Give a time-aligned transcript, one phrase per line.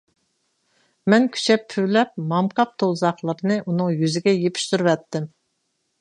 [1.13, 5.33] مەن كۈچەپ پۈۋلەپ، مامكاپ توزغاقلىرىنى ئۇنىڭ يۈزىگە يېپىشتۇرۇۋەتتىم.